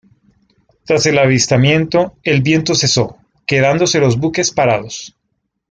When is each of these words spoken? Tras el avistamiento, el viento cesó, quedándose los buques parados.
Tras 0.83 1.05
el 1.05 1.19
avistamiento, 1.19 2.15
el 2.23 2.41
viento 2.41 2.73
cesó, 2.73 3.19
quedándose 3.45 3.99
los 3.99 4.17
buques 4.17 4.49
parados. 4.49 5.15